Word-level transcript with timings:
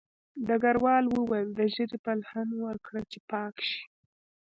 ډګروال 0.47 1.05
وویل 1.09 1.47
د 1.53 1.59
ږیرې 1.73 1.97
پل 2.03 2.19
هم 2.31 2.49
ورکړه 2.67 3.01
چې 3.11 3.19
پاک 3.31 3.55
شي 3.69 3.83